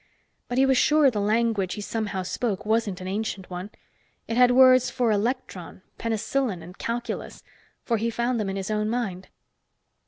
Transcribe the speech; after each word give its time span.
But 0.47 0.57
he 0.57 0.65
was 0.65 0.79
sure 0.79 1.11
the 1.11 1.21
language 1.21 1.75
he 1.75 1.81
somehow 1.81 2.23
spoke 2.23 2.65
wasn't 2.65 3.01
an 3.01 3.07
ancient 3.07 3.51
one. 3.51 3.69
It 4.27 4.35
had 4.35 4.49
words 4.49 4.89
for 4.89 5.11
electron, 5.11 5.83
penicillin 5.99 6.63
and 6.63 6.75
calculus, 6.75 7.43
for 7.83 7.97
he 7.97 8.09
found 8.09 8.39
them 8.39 8.49
in 8.49 8.55
his 8.55 8.71
own 8.71 8.89
mind. 8.89 9.27